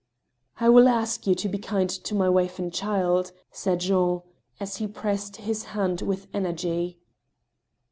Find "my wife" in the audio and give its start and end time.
2.15-2.57